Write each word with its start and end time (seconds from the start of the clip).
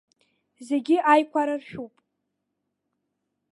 Зегьы 0.67 0.97
аиқәара 1.11 1.55
ршәуп! 1.61 1.93